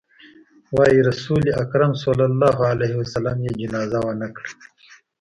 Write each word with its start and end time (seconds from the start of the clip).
وايي 0.77 0.99
رسول 1.09 1.43
اکرم 1.63 1.91
ص 2.01 2.03
يې 3.45 3.51
جنازه 3.59 3.99
ونه 4.03 4.27
کړه. 4.35 4.51